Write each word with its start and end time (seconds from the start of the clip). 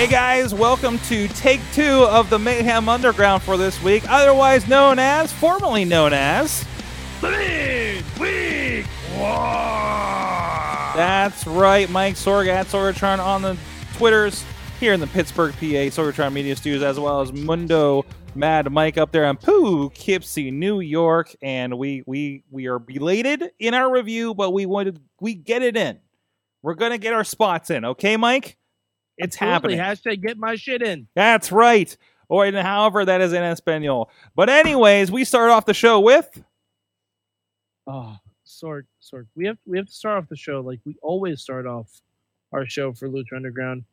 Hey 0.00 0.06
guys, 0.06 0.54
welcome 0.54 0.98
to 1.00 1.28
take 1.28 1.60
two 1.74 2.04
of 2.04 2.30
the 2.30 2.38
Mayhem 2.38 2.88
Underground 2.88 3.42
for 3.42 3.58
this 3.58 3.82
week, 3.82 4.02
otherwise 4.08 4.66
known 4.66 4.98
as, 4.98 5.30
formerly 5.30 5.84
known 5.84 6.14
as, 6.14 6.64
Week 8.18 8.86
That's 10.96 11.46
right, 11.46 11.86
Mike 11.90 12.14
Sorg 12.14 12.48
at 12.48 12.68
Sorgatron 12.68 13.18
on 13.18 13.42
the 13.42 13.58
Twitters 13.98 14.42
here 14.80 14.94
in 14.94 15.00
the 15.00 15.06
Pittsburgh, 15.06 15.52
PA, 15.52 15.58
Sorgatron 15.60 16.32
Media 16.32 16.56
Studios, 16.56 16.82
as 16.82 16.98
well 16.98 17.20
as 17.20 17.30
Mundo 17.34 18.06
Mad 18.34 18.72
Mike 18.72 18.96
up 18.96 19.12
there 19.12 19.24
in 19.24 19.36
Poughkeepsie, 19.36 20.50
New 20.50 20.80
York, 20.80 21.36
and 21.42 21.76
we 21.76 22.04
we 22.06 22.42
we 22.50 22.68
are 22.68 22.78
belated 22.78 23.50
in 23.58 23.74
our 23.74 23.92
review, 23.92 24.32
but 24.32 24.54
we 24.54 24.64
wanted 24.64 24.98
we 25.20 25.34
get 25.34 25.60
it 25.60 25.76
in. 25.76 25.98
We're 26.62 26.72
gonna 26.72 26.96
get 26.96 27.12
our 27.12 27.22
spots 27.22 27.68
in, 27.68 27.84
okay, 27.84 28.16
Mike? 28.16 28.56
It's 29.22 29.36
Absolutely. 29.40 29.76
happening. 29.76 30.16
Hashtag 30.18 30.22
get 30.26 30.38
my 30.38 30.56
shit 30.56 30.82
in. 30.82 31.06
That's 31.14 31.52
right. 31.52 31.96
Or 32.28 32.46
in- 32.46 32.54
however 32.54 33.04
that 33.04 33.20
is 33.20 33.32
in 33.32 33.42
Espanol. 33.42 34.10
But 34.36 34.48
anyways, 34.48 35.10
we 35.10 35.24
start 35.24 35.50
off 35.50 35.66
the 35.66 35.74
show 35.74 36.00
with 36.00 36.42
Oh, 37.86 38.16
Sorg, 38.46 38.82
Sorg. 39.02 39.26
We 39.34 39.46
have 39.46 39.58
we 39.66 39.78
have 39.78 39.86
to 39.86 39.92
start 39.92 40.22
off 40.22 40.28
the 40.28 40.36
show 40.36 40.60
like 40.60 40.80
we 40.84 40.96
always 41.02 41.40
start 41.40 41.66
off 41.66 41.88
our 42.52 42.66
show 42.66 42.92
for 42.92 43.08
Lucha 43.08 43.34
Underground. 43.36 43.84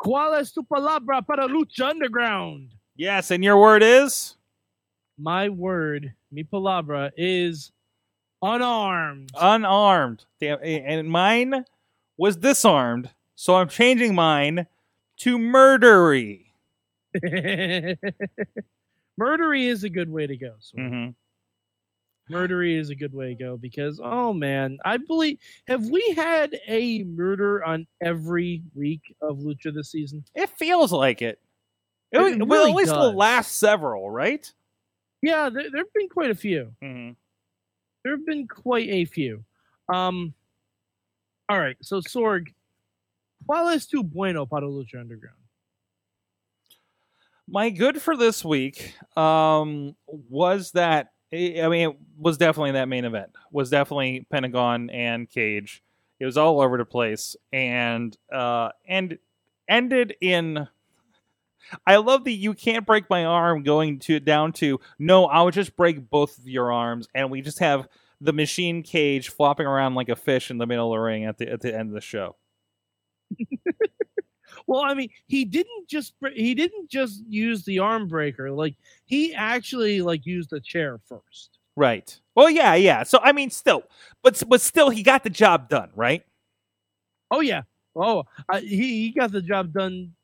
¿Cuál 0.00 0.38
es 0.40 0.52
tu 0.52 0.62
palabra 0.62 1.24
para 1.26 1.46
Lucha 1.46 1.90
Underground? 1.90 2.70
yes, 2.96 3.30
and 3.30 3.44
your 3.44 3.60
word 3.60 3.82
is 3.82 4.36
My 5.18 5.48
word, 5.48 6.12
mi 6.32 6.42
palabra, 6.44 7.12
is 7.16 7.70
unarmed. 8.42 9.30
unarmed. 9.40 10.24
Damn, 10.40 10.58
and 10.62 11.08
mine 11.08 11.64
was 12.16 12.36
disarmed, 12.36 13.10
so 13.36 13.54
I'm 13.56 13.68
changing 13.68 14.14
mine 14.14 14.66
to 15.18 15.38
murdery. 15.38 16.46
Murdery 19.20 19.66
is 19.68 19.84
a 19.84 19.88
good 19.88 20.10
way 20.10 20.26
to 20.26 20.36
go. 20.36 20.54
Sorg. 20.60 20.88
hmm 20.88 21.10
Murdery 22.34 22.78
is 22.78 22.88
a 22.88 22.94
good 22.94 23.12
way 23.12 23.28
to 23.28 23.34
go 23.34 23.56
because 23.58 24.00
oh 24.02 24.32
man, 24.32 24.78
I 24.84 24.96
believe 24.96 25.38
have 25.68 25.84
we 25.90 26.14
had 26.16 26.58
a 26.66 27.04
murder 27.04 27.62
on 27.62 27.86
every 28.02 28.62
week 28.74 29.14
of 29.20 29.38
Lucha 29.40 29.74
this 29.74 29.90
season? 29.90 30.24
It 30.34 30.48
feels 30.50 30.90
like 30.90 31.20
it. 31.20 31.38
It 32.12 32.18
It- 32.40 32.48
well, 32.48 32.66
at 32.66 32.74
least 32.74 32.92
the 32.94 33.12
last 33.12 33.56
several, 33.56 34.10
right? 34.10 34.50
Yeah, 35.20 35.50
there 35.50 35.70
there've 35.70 35.92
been 35.92 36.08
quite 36.08 36.30
a 36.30 36.34
few. 36.34 36.72
hmm 36.82 37.10
There 38.04 38.16
have 38.16 38.24
been 38.26 38.48
quite 38.48 38.88
a 38.88 39.04
few. 39.04 39.44
Um, 39.92 40.32
all 41.50 41.60
right, 41.60 41.76
so 41.82 42.00
Sorg, 42.00 42.54
¿cuál 43.46 43.74
es 43.74 43.86
tu 43.86 44.02
bueno 44.02 44.46
para 44.46 44.66
Lucha 44.66 45.00
Underground? 45.00 45.38
My 47.46 47.70
good 47.70 48.00
for 48.00 48.16
this 48.16 48.44
week 48.44 48.94
um, 49.16 49.94
was 50.06 50.72
that 50.72 51.12
I 51.32 51.68
mean 51.68 51.90
it 51.90 51.96
was 52.16 52.38
definitely 52.38 52.72
that 52.72 52.88
main 52.88 53.04
event 53.04 53.30
was 53.50 53.70
definitely 53.70 54.26
Pentagon 54.30 54.88
and 54.90 55.28
Cage. 55.28 55.82
It 56.20 56.26
was 56.26 56.38
all 56.38 56.60
over 56.60 56.78
the 56.78 56.84
place 56.84 57.36
and 57.52 58.16
uh, 58.32 58.70
and 58.88 59.18
ended 59.68 60.14
in. 60.20 60.68
I 61.86 61.96
love 61.96 62.24
the 62.24 62.32
you 62.32 62.54
can't 62.54 62.86
break 62.86 63.10
my 63.10 63.24
arm 63.24 63.62
going 63.62 63.98
to 64.00 64.20
down 64.20 64.52
to 64.54 64.80
no 64.98 65.26
I 65.26 65.42
would 65.42 65.54
just 65.54 65.76
break 65.76 66.08
both 66.10 66.38
of 66.38 66.46
your 66.46 66.72
arms 66.72 67.08
and 67.14 67.30
we 67.30 67.40
just 67.40 67.58
have 67.58 67.88
the 68.20 68.32
machine 68.32 68.82
cage 68.82 69.28
flopping 69.30 69.66
around 69.66 69.94
like 69.94 70.08
a 70.08 70.16
fish 70.16 70.50
in 70.50 70.58
the 70.58 70.66
middle 70.66 70.92
of 70.92 70.96
the 70.96 71.02
ring 71.02 71.24
at 71.24 71.38
the 71.38 71.50
at 71.50 71.60
the 71.62 71.76
end 71.76 71.88
of 71.88 71.94
the 71.94 72.00
show. 72.00 72.36
Well, 74.66 74.82
I 74.82 74.94
mean, 74.94 75.10
he 75.26 75.44
didn't 75.44 75.88
just 75.88 76.14
he 76.34 76.54
didn't 76.54 76.88
just 76.90 77.22
use 77.28 77.64
the 77.64 77.80
arm 77.80 78.08
breaker. 78.08 78.50
Like 78.50 78.76
he 79.04 79.34
actually 79.34 80.00
like 80.02 80.24
used 80.26 80.50
the 80.50 80.60
chair 80.60 81.00
first. 81.06 81.58
Right. 81.76 82.18
Well, 82.34 82.48
yeah, 82.50 82.74
yeah. 82.74 83.02
So 83.02 83.18
I 83.22 83.32
mean, 83.32 83.50
still, 83.50 83.82
but 84.22 84.42
but 84.48 84.60
still, 84.60 84.90
he 84.90 85.02
got 85.02 85.24
the 85.24 85.30
job 85.30 85.68
done, 85.68 85.90
right? 85.94 86.24
Oh 87.30 87.40
yeah. 87.40 87.62
Oh, 87.96 88.24
uh, 88.48 88.60
he 88.60 89.02
he 89.06 89.10
got 89.10 89.32
the 89.32 89.42
job 89.42 89.72
done 89.72 90.14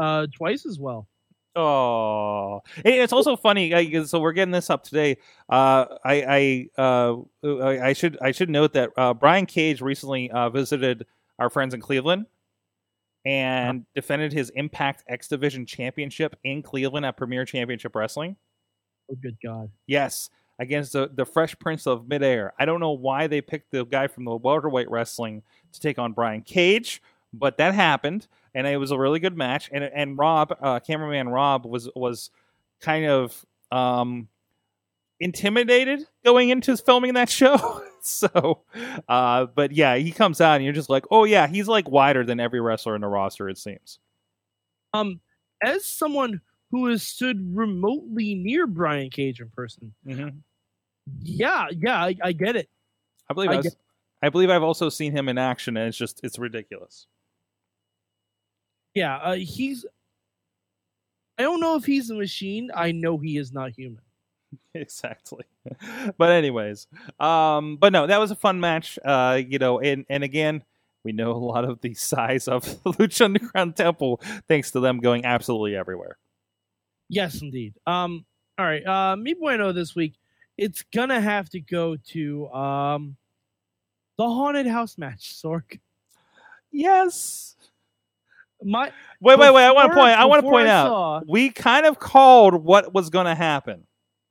uh 0.00 0.26
twice 0.34 0.66
as 0.66 0.78
well. 0.78 1.08
Oh, 1.54 2.60
and 2.76 2.94
it's 2.94 3.14
also 3.14 3.34
funny. 3.34 3.72
uh, 3.72 4.04
So 4.04 4.20
we're 4.20 4.32
getting 4.32 4.52
this 4.52 4.68
up 4.68 4.84
today. 4.84 5.16
Uh, 5.48 5.86
I 6.04 6.68
I 6.78 6.82
uh, 6.82 7.16
I 7.44 7.88
I 7.88 7.92
should 7.94 8.18
I 8.20 8.32
should 8.32 8.50
note 8.50 8.74
that 8.74 8.90
uh, 8.96 9.14
Brian 9.14 9.46
Cage 9.46 9.80
recently 9.80 10.30
uh, 10.30 10.50
visited 10.50 11.06
our 11.38 11.48
friends 11.48 11.72
in 11.72 11.80
Cleveland 11.80 12.26
and 13.26 13.84
defended 13.92 14.32
his 14.32 14.50
Impact 14.50 15.02
X 15.08 15.26
Division 15.26 15.66
Championship 15.66 16.36
in 16.44 16.62
Cleveland 16.62 17.04
at 17.04 17.16
Premier 17.16 17.44
Championship 17.44 17.94
Wrestling. 17.96 18.36
Oh 19.10 19.16
good 19.20 19.36
God. 19.44 19.70
Yes, 19.88 20.30
against 20.60 20.92
the, 20.92 21.10
the 21.12 21.26
Fresh 21.26 21.58
Prince 21.58 21.88
of 21.88 22.08
Midair. 22.08 22.54
I 22.56 22.64
don't 22.64 22.78
know 22.78 22.92
why 22.92 23.26
they 23.26 23.40
picked 23.40 23.72
the 23.72 23.84
guy 23.84 24.06
from 24.06 24.24
the 24.24 24.36
welterweight 24.36 24.88
wrestling 24.88 25.42
to 25.72 25.80
take 25.80 25.98
on 25.98 26.12
Brian 26.12 26.42
Cage, 26.42 27.02
but 27.32 27.58
that 27.58 27.74
happened, 27.74 28.28
and 28.54 28.64
it 28.64 28.76
was 28.76 28.92
a 28.92 28.98
really 28.98 29.18
good 29.18 29.36
match. 29.36 29.68
And 29.72 29.82
and 29.82 30.16
Rob, 30.16 30.56
uh, 30.62 30.78
cameraman 30.78 31.28
Rob, 31.28 31.66
was 31.66 31.90
was 31.96 32.30
kind 32.80 33.06
of 33.06 33.44
um, 33.72 34.28
intimidated 35.18 36.06
going 36.24 36.50
into 36.50 36.76
filming 36.76 37.14
that 37.14 37.28
show. 37.28 37.82
so, 38.10 38.62
uh, 39.08 39.46
but 39.46 39.72
yeah, 39.72 39.96
he 39.96 40.12
comes 40.12 40.40
out, 40.40 40.56
and 40.56 40.64
you're 40.64 40.72
just 40.72 40.90
like, 40.90 41.04
oh 41.10 41.24
yeah, 41.24 41.46
he's 41.46 41.68
like 41.68 41.90
wider 41.90 42.24
than 42.24 42.40
every 42.40 42.60
wrestler 42.60 42.94
in 42.94 43.00
the 43.00 43.08
roster. 43.08 43.48
It 43.48 43.58
seems. 43.58 43.98
Um, 44.94 45.20
as 45.62 45.84
someone 45.84 46.40
who 46.70 46.86
has 46.86 47.02
stood 47.02 47.56
remotely 47.56 48.34
near 48.34 48.66
Brian 48.66 49.10
Cage 49.10 49.40
in 49.40 49.48
person, 49.50 49.92
Mm-hmm. 50.06 50.38
yeah, 51.20 51.66
yeah, 51.70 52.02
I, 52.02 52.16
I 52.22 52.32
get 52.32 52.56
it. 52.56 52.68
I 53.28 53.34
believe 53.34 53.50
I 53.50 53.54
I, 53.54 53.56
was, 53.56 53.76
I 54.22 54.28
believe 54.28 54.50
I've 54.50 54.62
also 54.62 54.88
seen 54.88 55.12
him 55.12 55.28
in 55.28 55.38
action, 55.38 55.76
and 55.76 55.88
it's 55.88 55.98
just 55.98 56.20
it's 56.22 56.38
ridiculous. 56.38 57.06
Yeah, 58.94 59.16
uh, 59.16 59.34
he's. 59.34 59.84
I 61.38 61.42
don't 61.42 61.60
know 61.60 61.76
if 61.76 61.84
he's 61.84 62.08
a 62.08 62.14
machine. 62.14 62.70
I 62.74 62.92
know 62.92 63.18
he 63.18 63.36
is 63.36 63.52
not 63.52 63.72
human. 63.72 64.00
exactly 64.74 65.44
but 66.18 66.30
anyways 66.30 66.86
um 67.20 67.76
but 67.76 67.92
no 67.92 68.06
that 68.06 68.18
was 68.20 68.30
a 68.30 68.36
fun 68.36 68.60
match 68.60 68.98
uh 69.04 69.40
you 69.46 69.58
know 69.58 69.80
and 69.80 70.04
and 70.08 70.22
again 70.24 70.62
we 71.04 71.12
know 71.12 71.30
a 71.32 71.34
lot 71.38 71.64
of 71.64 71.80
the 71.80 71.94
size 72.12 72.48
of 72.48 72.62
the 72.64 72.90
lucha 72.98 73.24
underground 73.26 73.76
temple 73.76 74.20
thanks 74.48 74.70
to 74.72 74.80
them 74.80 74.98
going 75.00 75.24
absolutely 75.24 75.74
everywhere 75.76 76.16
Yes, 77.08 77.40
indeed. 77.40 77.74
Um, 77.86 78.24
all 78.58 78.66
right. 78.66 78.84
Uh, 78.84 79.14
mi 79.14 79.34
bueno 79.34 79.70
this 79.70 79.94
week. 79.94 80.14
It's 80.58 80.82
gonna 80.92 81.20
have 81.20 81.48
to 81.50 81.60
go 81.60 81.96
to 82.08 82.48
um, 82.48 83.16
the 84.18 84.24
haunted 84.24 84.66
house 84.66 84.98
match. 84.98 85.32
Sorg. 85.40 85.78
yes 86.72 87.54
My 88.60 88.90
wait 89.20 89.38
wait 89.38 89.52
wait 89.52 89.64
i 89.64 89.70
want 89.72 89.92
to 89.92 89.94
point 89.94 90.18
i 90.18 90.24
want 90.24 90.42
to 90.42 90.50
point 90.50 90.66
out 90.66 90.88
saw- 90.88 91.20
we 91.28 91.50
kind 91.50 91.86
of 91.86 91.98
called 92.00 92.54
what 92.54 92.92
was 92.92 93.10
going 93.10 93.26
to 93.26 93.34
happen 93.36 93.86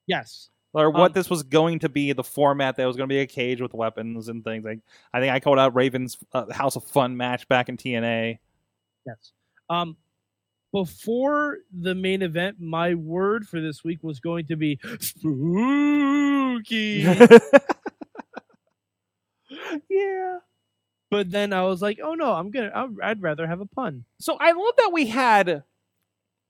yes. 0.08 0.50
or 0.74 0.90
what 0.90 1.12
Um, 1.12 1.14
this 1.14 1.30
was 1.30 1.44
going 1.44 1.80
to 1.80 1.90
be 1.90 2.14
the 2.14 2.24
format 2.24 2.76
that 2.78 2.86
was 2.86 2.96
going 2.98 3.08
to 3.10 3.14
be 3.14 3.20
a 3.22 3.28
cage 3.28 3.62
with 3.62 3.74
weapons 3.74 4.28
and 4.28 4.44
things 4.44 4.64
like 4.66 4.80
i 5.14 5.20
think 5.20 5.34
i 5.34 5.40
called 5.40 5.60
out 5.60 5.74
raven's 5.76 6.18
uh, 6.34 6.52
house 6.52 6.76
of 6.76 6.84
fun 6.84 7.16
match 7.18 7.48
back 7.48 7.70
in 7.70 7.78
tna 7.78 8.38
Yes. 9.08 9.32
Um, 9.70 9.98
before 10.74 11.60
the 11.72 11.94
main 11.96 12.22
event, 12.24 12.60
my 12.60 12.96
word 12.96 13.48
for 13.48 13.62
this 13.62 13.84
week 13.84 14.00
was 14.04 14.20
going 14.20 14.48
to 14.48 14.56
be 14.56 14.80
spooky. 15.00 17.04
yeah 19.90 20.38
but 21.12 21.30
then 21.32 21.54
I 21.54 21.62
was 21.64 21.82
like, 21.84 22.00
oh 22.04 22.16
no, 22.16 22.34
I'm 22.34 22.50
gonna. 22.52 22.72
I'd- 22.74 22.96
I'd 23.02 23.22
rather 23.22 23.46
have 23.48 23.62
a 23.62 23.66
pun. 23.68 24.04
So 24.20 24.36
I 24.40 24.52
love 24.54 24.74
that 24.80 24.90
we 24.92 25.06
had 25.06 25.64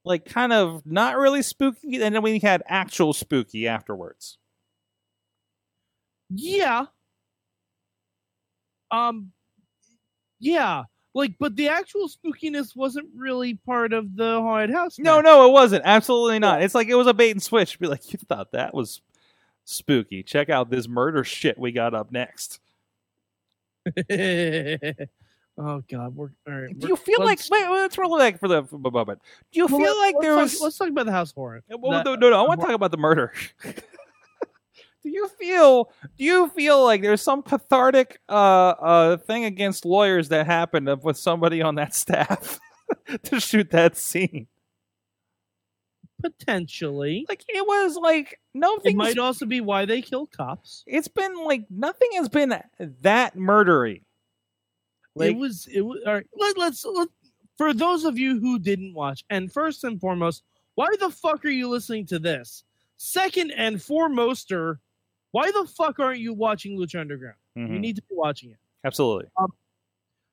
like 0.06 0.24
kind 0.24 0.52
of 0.52 0.86
not 0.86 1.18
really 1.18 1.42
spooky, 1.42 2.00
and 2.00 2.14
then 2.14 2.22
we 2.22 2.38
had 2.38 2.62
actual 2.66 3.12
spooky 3.12 3.66
afterwards. 3.66 4.38
Yeah. 6.30 6.86
Um. 8.90 9.32
Yeah. 10.38 10.84
Like, 11.12 11.34
but 11.40 11.56
the 11.56 11.68
actual 11.68 12.08
spookiness 12.08 12.76
wasn't 12.76 13.08
really 13.16 13.54
part 13.54 13.92
of 13.92 14.16
the 14.16 14.40
haunted 14.40 14.70
house. 14.70 14.98
No, 14.98 15.20
no, 15.20 15.48
it 15.48 15.52
wasn't. 15.52 15.82
Absolutely 15.84 16.38
not. 16.38 16.62
It's 16.62 16.74
like 16.74 16.88
it 16.88 16.94
was 16.94 17.06
a 17.06 17.14
bait 17.14 17.30
and 17.32 17.42
switch. 17.42 17.78
Be 17.78 17.86
like, 17.88 18.12
you 18.12 18.18
thought 18.28 18.52
that 18.52 18.74
was 18.74 19.00
spooky. 19.64 20.22
Check 20.22 20.50
out 20.50 20.70
this 20.70 20.86
murder 20.86 21.24
shit 21.24 21.58
we 21.58 21.72
got 21.72 21.94
up 21.94 22.12
next. 22.12 22.60
oh 25.58 25.82
God, 25.90 26.14
we're 26.14 26.30
all 26.46 26.54
right. 26.54 26.78
Do 26.78 26.88
you 26.88 26.96
feel 26.96 27.20
like 27.20 27.38
let's- 27.38 27.50
wait? 27.50 27.66
Let's 27.68 27.96
roll 27.98 28.16
it 28.16 28.18
back 28.18 28.40
for 28.40 28.48
the 28.48 28.64
for 28.64 28.78
moment. 28.78 29.20
Do 29.52 29.60
you 29.60 29.66
well, 29.66 29.78
feel 29.78 29.96
like 29.98 30.16
there 30.20 30.34
talk- 30.34 30.42
was? 30.42 30.60
Let's 30.60 30.78
talk 30.78 30.88
about 30.88 31.06
the 31.06 31.12
house 31.12 31.32
horror. 31.32 31.62
Well, 31.68 31.92
that- 31.92 32.04
no, 32.04 32.14
no, 32.14 32.30
no. 32.30 32.44
I 32.44 32.46
want 32.48 32.60
to 32.60 32.66
talk 32.66 32.74
about 32.74 32.90
the 32.90 32.96
murder. 32.98 33.32
do 33.64 33.72
you 35.10 35.28
feel? 35.38 35.90
Do 36.16 36.24
you 36.24 36.48
feel 36.50 36.84
like 36.84 37.02
there's 37.02 37.22
some 37.22 37.42
cathartic 37.42 38.20
uh, 38.28 38.32
uh, 38.32 39.16
thing 39.18 39.44
against 39.44 39.84
lawyers 39.84 40.28
that 40.30 40.46
happened 40.46 40.88
with 41.02 41.16
somebody 41.16 41.62
on 41.62 41.76
that 41.76 41.94
staff 42.02 42.58
to 43.24 43.40
shoot 43.40 43.70
that 43.70 43.96
scene? 43.96 44.48
Potentially, 46.22 47.26
Like 47.28 47.44
it 47.46 47.64
was 47.66 47.96
like 47.96 48.40
nothing. 48.54 48.94
it 48.94 48.96
might 48.96 49.18
also 49.18 49.44
be 49.44 49.60
why 49.60 49.84
they 49.84 50.00
killed 50.00 50.32
cops. 50.32 50.82
It's 50.86 51.08
been 51.08 51.44
like 51.44 51.66
nothing 51.70 52.08
has 52.14 52.28
been 52.30 52.58
that 53.02 53.36
murdery. 53.36 54.00
Like 55.16 55.30
it 55.32 55.36
was. 55.36 55.66
It 55.72 55.80
was. 55.80 56.00
All 56.06 56.14
right. 56.14 56.26
Let, 56.36 56.56
let's 56.58 56.84
let. 56.84 57.08
For 57.58 57.72
those 57.72 58.04
of 58.04 58.18
you 58.18 58.38
who 58.38 58.58
didn't 58.58 58.94
watch, 58.94 59.24
and 59.30 59.50
first 59.52 59.82
and 59.84 59.98
foremost, 60.00 60.42
why 60.74 60.88
the 61.00 61.10
fuck 61.10 61.44
are 61.44 61.50
you 61.50 61.68
listening 61.68 62.06
to 62.06 62.18
this? 62.18 62.64
Second 62.98 63.50
and 63.52 63.76
foremoster, 63.76 64.78
why 65.32 65.50
the 65.50 65.66
fuck 65.76 65.98
aren't 65.98 66.20
you 66.20 66.34
watching 66.34 66.78
Lucha 66.78 67.00
Underground? 67.00 67.36
You 67.54 67.62
mhm, 67.66 67.80
need 67.80 67.96
to 67.96 68.02
be 68.02 68.14
watching 68.14 68.50
it. 68.50 68.58
absolutely. 68.84 69.26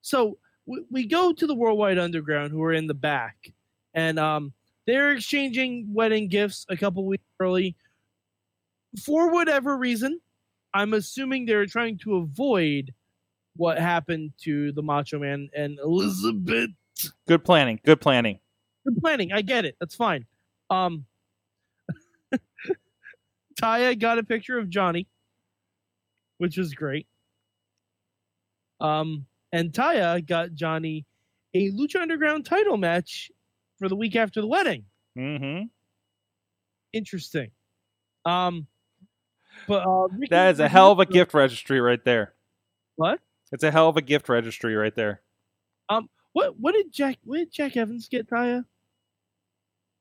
So 0.02 0.38
we, 0.66 0.84
we 0.92 1.06
go 1.08 1.32
to 1.32 1.48
the 1.48 1.56
Worldwide 1.56 1.98
Underground, 1.98 2.52
who 2.52 2.62
are 2.64 2.74
in 2.74 2.88
the 2.88 2.94
back, 2.94 3.54
and 3.94 4.20
um, 4.20 4.52
they're 4.86 5.14
exchanging 5.14 5.94
wedding 5.94 6.28
gifts 6.28 6.66
a 6.70 6.76
couple 6.76 7.06
weeks 7.06 7.24
early. 7.40 7.76
For 9.02 9.32
whatever 9.32 9.78
reason, 9.78 10.20
I'm 10.74 10.94
assuming 10.94 11.46
they're 11.46 11.66
trying 11.66 11.98
to 12.00 12.18
avoid 12.18 12.94
what 13.56 13.78
happened 13.78 14.34
to 14.44 14.72
the 14.72 14.82
Macho 14.82 15.20
Man 15.20 15.50
and 15.56 15.80
Elizabeth. 15.80 16.72
Good 17.28 17.44
planning. 17.44 17.80
Good 17.86 18.02
planning. 18.02 18.40
Good 18.86 19.00
planning. 19.00 19.32
I 19.32 19.42
get 19.42 19.66
it. 19.66 19.76
That's 19.80 19.96
fine. 19.96 20.26
Um, 20.70 21.06
Taya 23.62 23.98
got 23.98 24.20
a 24.20 24.24
picture 24.24 24.58
of 24.58 24.70
Johnny, 24.70 25.08
which 26.38 26.58
was 26.58 26.74
great. 26.74 27.08
Um, 28.80 29.26
and 29.52 29.72
Taya 29.72 30.26
got 30.26 30.54
Johnny 30.54 31.06
a 31.54 31.72
Lucha 31.72 32.02
Underground 32.02 32.46
title 32.46 32.78
match 32.78 33.32
for 33.78 33.88
the 33.88 33.96
week 33.96 34.16
after 34.16 34.42
the 34.42 34.48
wedding. 34.48 34.86
Mm-hmm. 35.18 35.66
Interesting. 36.92 37.52
Um, 38.26 38.68
but 39.68 39.86
uh, 39.86 40.08
That 40.30 40.54
is 40.54 40.60
a 40.60 40.68
hell 40.68 40.92
of 40.92 41.00
a 41.00 41.06
gift 41.06 41.34
registry 41.34 41.80
right 41.80 42.04
there. 42.04 42.34
What? 42.96 43.20
It's 43.54 43.64
a 43.64 43.70
hell 43.70 43.88
of 43.88 43.98
a 43.98 44.02
gift 44.02 44.30
registry 44.30 44.76
right 44.76 44.96
there. 44.96 45.22
Um, 45.88 46.10
What? 46.34 46.60
What 46.60 46.74
did 46.74 46.92
Jack? 46.92 47.20
What 47.24 47.38
did 47.38 47.52
Jack 47.52 47.78
Evans 47.78 48.10
get? 48.10 48.28
Taya? 48.28 48.66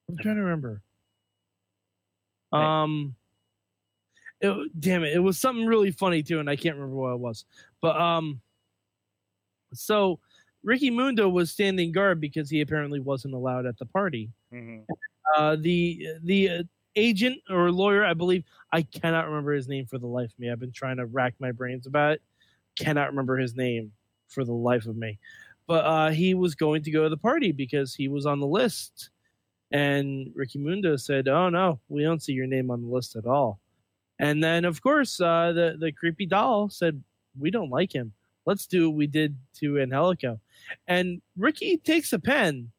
I'm 0.08 0.16
trying 0.16 0.36
to 0.36 0.42
remember. 0.42 0.82
Um, 2.50 3.14
it, 4.40 4.80
damn 4.80 5.04
it! 5.04 5.14
It 5.14 5.18
was 5.18 5.38
something 5.38 5.66
really 5.66 5.90
funny 5.90 6.22
too, 6.22 6.40
and 6.40 6.48
I 6.48 6.56
can't 6.56 6.76
remember 6.76 6.96
what 6.96 7.12
it 7.12 7.20
was. 7.20 7.44
But 7.82 8.00
um, 8.00 8.40
so 9.74 10.18
Ricky 10.64 10.88
Mundo 10.90 11.28
was 11.28 11.50
standing 11.50 11.92
guard 11.92 12.20
because 12.20 12.48
he 12.48 12.62
apparently 12.62 13.00
wasn't 13.00 13.34
allowed 13.34 13.66
at 13.66 13.78
the 13.78 13.86
party. 13.86 14.30
hmm 14.50 14.78
Uh, 15.36 15.56
the 15.56 16.08
the 16.24 16.48
uh, 16.48 16.62
agent 16.96 17.38
or 17.50 17.70
lawyer, 17.70 18.02
I 18.04 18.14
believe, 18.14 18.44
I 18.72 18.80
cannot 18.80 19.26
remember 19.26 19.52
his 19.52 19.68
name 19.68 19.84
for 19.84 19.98
the 19.98 20.06
life 20.06 20.32
of 20.32 20.38
me. 20.38 20.50
I've 20.50 20.58
been 20.58 20.72
trying 20.72 20.96
to 20.96 21.06
rack 21.06 21.34
my 21.38 21.52
brains 21.52 21.86
about 21.86 22.12
it. 22.12 22.22
Cannot 22.78 23.10
remember 23.10 23.36
his 23.36 23.54
name 23.54 23.92
for 24.28 24.44
the 24.44 24.52
life 24.52 24.86
of 24.86 24.96
me. 24.96 25.18
But 25.66 25.84
uh, 25.84 26.10
he 26.10 26.34
was 26.34 26.54
going 26.54 26.82
to 26.84 26.90
go 26.90 27.04
to 27.04 27.08
the 27.08 27.16
party 27.16 27.52
because 27.52 27.94
he 27.94 28.08
was 28.08 28.26
on 28.26 28.40
the 28.40 28.46
list. 28.46 29.10
And 29.70 30.30
Ricky 30.34 30.58
Mundo 30.58 30.96
said, 30.96 31.28
"Oh 31.28 31.48
no, 31.48 31.80
we 31.88 32.02
don't 32.02 32.22
see 32.22 32.32
your 32.32 32.46
name 32.46 32.70
on 32.70 32.82
the 32.82 32.88
list 32.88 33.16
at 33.16 33.26
all." 33.26 33.58
And 34.18 34.42
then, 34.42 34.64
of 34.64 34.82
course, 34.82 35.20
uh, 35.20 35.52
the 35.52 35.76
the 35.78 35.92
creepy 35.92 36.26
doll 36.26 36.68
said, 36.68 37.02
"We 37.38 37.50
don't 37.50 37.70
like 37.70 37.94
him. 37.94 38.12
Let's 38.44 38.66
do 38.66 38.90
what 38.90 38.96
we 38.96 39.06
did 39.06 39.36
to 39.60 39.80
Angelico." 39.80 40.40
And 40.86 41.22
Ricky 41.36 41.78
takes 41.78 42.12
a 42.12 42.18
pen 42.18 42.70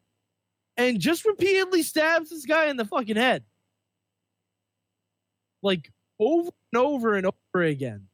and 0.76 1.00
just 1.00 1.24
repeatedly 1.24 1.82
stabs 1.82 2.30
this 2.30 2.46
guy 2.46 2.66
in 2.66 2.76
the 2.76 2.84
fucking 2.84 3.16
head. 3.16 3.44
Like 5.62 5.90
over 6.20 6.50
and 6.72 6.80
over 6.80 7.14
and 7.14 7.26
over 7.26 7.64
again. 7.64 8.06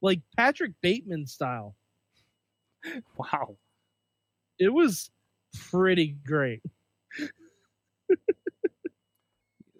Like 0.00 0.20
Patrick 0.36 0.72
Bateman 0.80 1.26
style. 1.26 1.74
Wow. 3.16 3.56
It 4.58 4.72
was 4.72 5.10
pretty 5.70 6.16
great. 6.24 6.62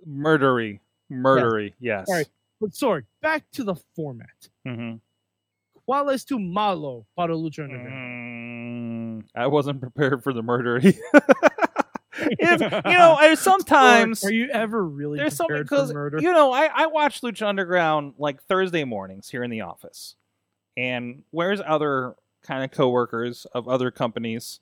Murdery. 0.08 0.80
Murdery. 1.10 1.74
Yes. 1.80 2.06
All 2.08 2.14
right. 2.14 2.28
But 2.60 2.74
sorry, 2.74 3.04
back 3.22 3.44
to 3.52 3.64
the 3.64 3.76
format. 3.94 4.48
hmm 4.66 4.94
¿Cuál 5.88 6.12
es 6.12 6.24
tu 6.24 6.38
malo 6.38 7.06
para 7.16 7.34
Lucha 7.34 7.64
Underground? 7.64 9.24
Mm, 9.24 9.24
I 9.34 9.46
wasn't 9.46 9.80
prepared 9.80 10.22
for 10.22 10.32
the 10.34 10.42
murdery. 10.42 10.98
if, 12.20 12.60
you 12.60 12.98
know, 12.98 13.14
I- 13.18 13.34
sometimes 13.38 14.24
are 14.24 14.32
you 14.32 14.48
ever 14.50 14.84
really 14.84 15.18
there's 15.18 15.34
something 15.36 15.56
for 15.58 15.62
because 15.64 15.92
murder? 15.92 16.18
you 16.20 16.32
know 16.32 16.52
I, 16.52 16.68
I 16.72 16.86
watch 16.86 17.20
Lucha 17.20 17.46
Underground 17.46 18.14
like 18.18 18.42
Thursday 18.42 18.84
mornings 18.84 19.28
here 19.28 19.42
in 19.42 19.50
the 19.50 19.62
office, 19.62 20.14
and 20.76 21.22
where's 21.30 21.60
other 21.64 22.14
kind 22.42 22.64
of 22.64 22.70
coworkers 22.70 23.46
of 23.52 23.68
other 23.68 23.90
companies 23.90 24.60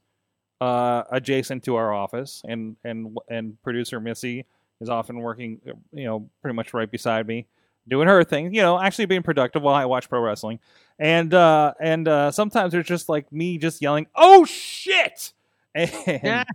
uh, 0.60 1.02
adjacent 1.10 1.64
to 1.64 1.76
our 1.76 1.92
office, 1.92 2.42
and 2.46 2.76
and 2.84 3.16
and 3.28 3.62
producer 3.62 4.00
Missy 4.00 4.46
is 4.80 4.88
often 4.88 5.18
working, 5.20 5.60
you 5.92 6.04
know, 6.04 6.28
pretty 6.42 6.54
much 6.54 6.74
right 6.74 6.90
beside 6.90 7.26
me, 7.26 7.46
doing 7.88 8.08
her 8.08 8.22
thing, 8.24 8.54
you 8.54 8.60
know, 8.62 8.78
actually 8.80 9.06
being 9.06 9.22
productive 9.22 9.62
while 9.62 9.74
I 9.74 9.84
watch 9.86 10.08
pro 10.08 10.20
wrestling, 10.20 10.58
and 10.98 11.32
uh, 11.34 11.74
and 11.80 12.08
uh, 12.08 12.30
sometimes 12.30 12.72
there's 12.72 12.86
just 12.86 13.08
like 13.08 13.30
me 13.32 13.58
just 13.58 13.80
yelling, 13.82 14.06
"Oh 14.14 14.44
shit!" 14.44 15.32
and 16.06 16.46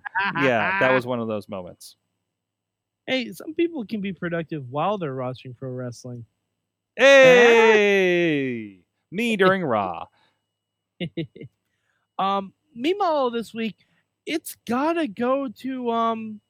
yeah, 0.42 0.80
that 0.80 0.94
was 0.94 1.06
one 1.06 1.20
of 1.20 1.28
those 1.28 1.48
moments. 1.48 1.96
Hey, 3.06 3.32
some 3.34 3.54
people 3.54 3.86
can 3.86 4.02
be 4.02 4.14
productive 4.14 4.70
while 4.70 4.98
they're 4.98 5.16
watching 5.16 5.54
pro 5.54 5.70
wrestling. 5.70 6.26
Hey, 6.96 8.80
me 9.12 9.38
during 9.38 9.64
Raw. 9.64 10.08
um, 12.20 12.54
meanwhile, 12.74 13.30
this 13.30 13.54
week, 13.54 13.76
it's 14.26 14.58
gotta 14.68 15.08
go 15.08 15.48
to 15.60 15.92
um 15.92 16.42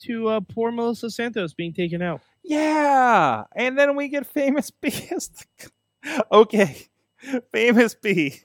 to 0.00 0.28
uh, 0.28 0.40
poor 0.40 0.72
Melissa 0.72 1.10
Santos 1.10 1.54
being 1.54 1.72
taken 1.72 2.02
out. 2.02 2.22
Yeah, 2.42 3.44
and 3.54 3.78
then 3.78 3.94
we 3.94 4.08
get 4.08 4.26
famous 4.26 4.72
B. 4.72 4.92
okay, 6.32 6.88
famous 7.52 7.94
B 7.94 8.40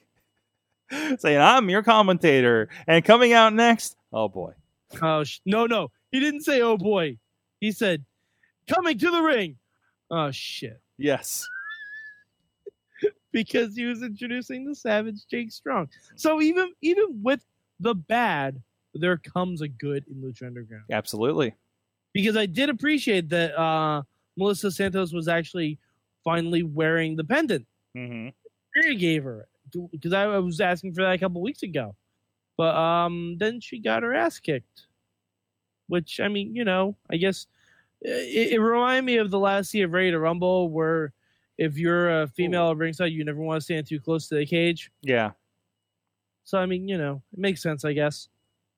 saying, 1.18 1.38
"I'm 1.40 1.68
your 1.70 1.82
commentator," 1.82 2.68
and 2.86 3.04
coming 3.04 3.32
out 3.32 3.52
next. 3.52 3.96
Oh 4.12 4.28
boy, 4.28 4.52
Oh 5.02 5.24
sh- 5.24 5.40
no, 5.46 5.66
no, 5.66 5.90
he 6.12 6.20
didn't 6.20 6.42
say 6.42 6.60
"oh 6.62 6.76
boy." 6.76 7.18
He 7.60 7.72
said, 7.72 8.04
"Coming 8.68 8.98
to 8.98 9.10
the 9.10 9.20
ring." 9.22 9.56
Oh 10.10 10.30
shit! 10.30 10.80
yes, 10.98 11.46
Because 13.32 13.74
he 13.74 13.84
was 13.84 14.02
introducing 14.02 14.64
the 14.64 14.74
Savage 14.74 15.26
Jake 15.30 15.50
Strong. 15.50 15.88
So 16.14 16.40
even 16.40 16.72
even 16.82 17.20
with 17.22 17.44
the 17.80 17.94
bad, 17.94 18.62
there 18.94 19.16
comes 19.16 19.60
a 19.60 19.68
good 19.68 20.04
in 20.08 20.16
Lucha 20.22 20.46
Underground. 20.46 20.84
absolutely. 20.92 21.54
because 22.12 22.36
I 22.36 22.46
did 22.46 22.68
appreciate 22.70 23.28
that 23.30 23.58
uh, 23.58 24.02
Melissa 24.36 24.70
Santos 24.70 25.12
was 25.12 25.26
actually 25.26 25.78
finally 26.22 26.62
wearing 26.62 27.16
the 27.16 27.24
pendant. 27.24 27.66
Rhea 27.96 28.94
gave 28.96 29.24
her 29.24 29.48
because 29.92 30.12
I, 30.12 30.26
was 30.38 30.60
asking 30.60 30.94
for 30.94 31.02
that 31.02 31.14
a 31.14 31.18
couple 31.18 31.42
weeks 31.42 31.62
ago, 31.62 31.94
but 32.56 32.74
um, 32.74 33.36
then 33.38 33.60
she 33.60 33.78
got 33.78 34.02
her 34.02 34.14
ass 34.14 34.38
kicked. 34.38 34.86
Which 35.86 36.18
I 36.20 36.28
mean, 36.28 36.56
you 36.56 36.64
know, 36.64 36.96
I 37.10 37.16
guess 37.16 37.46
it, 38.00 38.52
it 38.52 38.60
reminded 38.60 39.04
me 39.04 39.16
of 39.16 39.30
the 39.30 39.38
last 39.38 39.70
scene 39.70 39.84
of 39.84 39.92
Ready 39.92 40.10
to 40.10 40.18
Rumble, 40.18 40.70
where 40.70 41.12
if 41.58 41.76
you're 41.76 42.22
a 42.22 42.26
female 42.26 42.70
at 42.70 42.76
ringside, 42.76 43.12
you 43.12 43.24
never 43.24 43.40
want 43.40 43.60
to 43.60 43.64
stand 43.64 43.86
too 43.86 44.00
close 44.00 44.28
to 44.28 44.36
the 44.36 44.46
cage. 44.46 44.90
Yeah. 45.02 45.32
So 46.44 46.58
I 46.58 46.66
mean, 46.66 46.88
you 46.88 46.98
know, 46.98 47.22
it 47.32 47.38
makes 47.38 47.62
sense, 47.62 47.84
I 47.84 47.92
guess. 47.92 48.28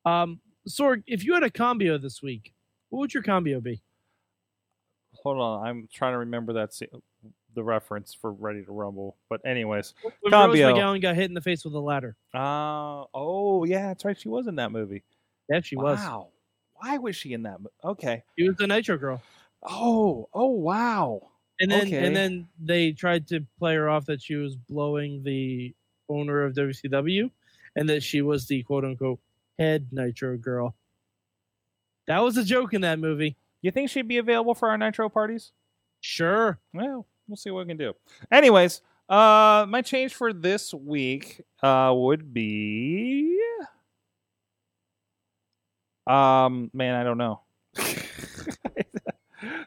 Um, 0.05 0.41
Sorg, 0.69 1.03
if 1.07 1.25
you 1.25 1.35
had 1.35 1.43
a 1.43 1.51
cambio 1.51 1.99
this 1.99 2.23
week, 2.23 2.53
what 2.89 3.01
would 3.01 3.15
your 3.15 3.23
cambio 3.23 3.61
be? 3.61 3.83
Hold 5.23 5.39
on, 5.39 5.67
I'm 5.67 5.89
trying 5.93 6.13
to 6.13 6.19
remember 6.19 6.53
that 6.55 6.75
se- 6.75 6.89
the 7.57 7.65
reference 7.65 8.15
for 8.15 8.33
Ready 8.33 8.65
to 8.65 8.71
Rumble. 8.71 9.17
But 9.29 9.45
anyways, 9.45 9.95
When 10.21 10.31
Cambio. 10.31 10.69
Rose 10.69 10.79
McGowan 10.79 11.03
got 11.03 11.17
hit 11.17 11.25
in 11.25 11.35
the 11.35 11.41
face 11.41 11.65
with 11.65 11.75
a 11.75 11.81
ladder. 11.81 12.15
uh 12.33 13.05
oh 13.13 13.65
yeah, 13.65 13.89
that's 13.89 14.05
right. 14.05 14.17
She 14.19 14.29
was 14.29 14.47
in 14.47 14.55
that 14.57 14.71
movie. 14.71 15.03
Yeah, 15.49 15.61
she 15.63 15.75
was. 15.77 15.99
Wow. 15.99 16.29
Why 16.75 16.99
was 16.99 17.17
she 17.17 17.33
in 17.33 17.43
that? 17.45 17.61
Mo- 17.61 17.71
okay. 17.83 18.23
She 18.39 18.47
was 18.47 18.57
the 18.57 18.67
Nitro 18.69 18.97
Girl. 18.99 19.21
Oh, 19.69 20.29
oh 20.33 20.47
wow. 20.51 21.31
And 21.59 21.71
then 21.71 21.87
Okay. 21.87 22.07
and 22.07 22.15
then 22.15 22.47
they 22.63 22.93
tried 22.93 23.27
to 23.29 23.45
play 23.59 23.75
her 23.75 23.89
off 23.89 24.07
that 24.07 24.21
she 24.23 24.35
was 24.37 24.55
blowing 24.57 25.23
the 25.25 25.75
owner 26.09 26.45
of 26.45 26.55
WCW 26.55 27.31
and 27.75 27.89
that 27.89 28.03
she 28.03 28.21
was 28.23 28.47
the 28.47 28.63
quote 28.63 28.85
unquote 28.85 29.19
head 29.59 29.89
Nitro 29.91 30.37
girl. 30.37 30.77
That 32.07 32.23
was 32.23 32.37
a 32.37 32.45
joke 32.45 32.75
in 32.75 32.83
that 32.83 32.99
movie. 32.99 33.37
You 33.63 33.71
think 33.71 33.91
she'd 33.91 34.07
be 34.07 34.19
available 34.19 34.55
for 34.55 34.69
our 34.69 34.79
Nitro 34.79 35.09
parties? 35.09 35.53
Sure. 36.01 36.59
Well, 36.73 37.07
we'll 37.29 37.37
see 37.37 37.51
what 37.51 37.67
we 37.67 37.71
can 37.71 37.77
do. 37.77 37.95
Anyways, 38.31 38.83
uh, 39.09 39.67
my 39.69 39.83
change 39.83 40.15
for 40.15 40.33
this 40.33 40.75
week 40.75 41.43
uh 41.63 41.93
would 41.95 42.33
be, 42.33 43.39
um, 46.07 46.71
man, 46.73 46.95
I 46.95 47.05
don't 47.05 47.19
know. 47.19 47.41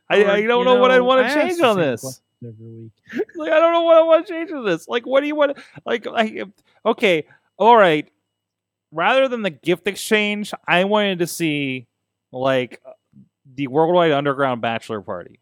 I, 0.09 0.23
I 0.23 0.41
don't 0.41 0.59
you 0.59 0.65
know, 0.65 0.75
what 0.75 0.91
I 0.91 0.99
want 0.99 1.27
to 1.27 1.33
change 1.33 1.61
on 1.61 1.77
this. 1.77 2.21
Every 2.43 2.65
week. 2.65 2.91
like 3.35 3.51
I 3.51 3.59
don't 3.59 3.73
know 3.73 3.83
what 3.83 3.97
I 3.97 4.01
want 4.01 4.25
to 4.25 4.33
change 4.33 4.51
on 4.51 4.65
this. 4.65 4.87
Like, 4.87 5.05
what 5.05 5.21
do 5.21 5.27
you 5.27 5.35
want? 5.35 5.57
Like, 5.85 6.05
like, 6.05 6.41
okay, 6.85 7.25
all 7.57 7.75
right. 7.75 8.09
Rather 8.91 9.27
than 9.27 9.43
the 9.43 9.51
gift 9.51 9.87
exchange, 9.87 10.51
I 10.67 10.85
wanted 10.85 11.19
to 11.19 11.27
see 11.27 11.87
like 12.31 12.81
the 13.53 13.67
Worldwide 13.67 14.11
Underground 14.11 14.61
Bachelor 14.61 15.01
Party. 15.01 15.39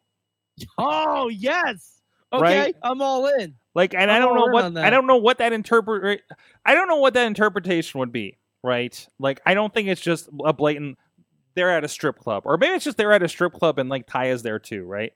Oh 0.77 1.29
yes. 1.29 1.96
Okay, 2.33 2.59
Right? 2.59 2.75
I'm 2.83 3.01
all 3.01 3.25
in. 3.27 3.55
Like, 3.73 3.93
and 3.93 4.11
I 4.11 4.15
I'm 4.15 4.21
don't 4.21 4.35
know 4.35 4.47
what 4.47 4.77
I 4.77 4.89
don't 4.89 5.07
know 5.07 5.17
what 5.17 5.37
that 5.37 5.53
interpret. 5.53 6.21
I 6.65 6.73
don't 6.73 6.87
know 6.87 6.97
what 6.97 7.13
that 7.13 7.27
interpretation 7.27 7.99
would 7.99 8.11
be. 8.11 8.37
Right? 8.63 9.07
Like, 9.19 9.39
I 9.45 9.53
don't 9.53 9.73
think 9.73 9.87
it's 9.87 10.01
just 10.01 10.27
a 10.43 10.51
blatant. 10.51 10.97
They're 11.55 11.69
at 11.71 11.83
a 11.83 11.87
strip 11.87 12.19
club, 12.19 12.43
or 12.45 12.57
maybe 12.57 12.73
it's 12.75 12.85
just 12.85 12.97
they're 12.97 13.13
at 13.13 13.23
a 13.23 13.27
strip 13.29 13.53
club 13.53 13.79
and 13.79 13.89
like 13.89 14.05
Ty 14.07 14.27
is 14.31 14.43
there 14.43 14.59
too, 14.59 14.83
right? 14.83 15.13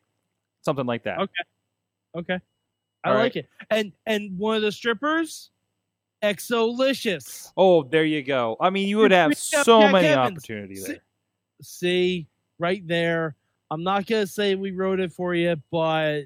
Something 0.63 0.85
like 0.85 1.03
that. 1.03 1.19
Okay. 1.19 1.31
Okay. 2.17 2.39
I 3.03 3.09
All 3.09 3.15
right. 3.15 3.23
like 3.23 3.35
it. 3.35 3.47
And 3.69 3.91
and 4.05 4.37
one 4.37 4.55
of 4.55 4.61
the 4.61 4.71
strippers, 4.71 5.49
XO 6.23 6.77
Lishus. 6.77 7.51
Oh, 7.57 7.83
there 7.83 8.05
you 8.05 8.23
go. 8.23 8.57
I 8.59 8.69
mean, 8.69 8.87
you 8.87 8.97
would 8.99 9.11
have 9.11 9.35
so 9.37 9.81
Jack 9.81 9.91
many 9.91 10.07
Evans. 10.07 10.31
opportunities 10.37 10.85
See- 10.85 10.99
See, 11.63 12.27
right 12.57 12.87
there. 12.87 13.35
I'm 13.69 13.83
not 13.83 14.05
gonna 14.07 14.25
say 14.27 14.55
we 14.55 14.71
wrote 14.71 14.99
it 14.99 15.13
for 15.13 15.35
you, 15.35 15.55
but 15.71 16.23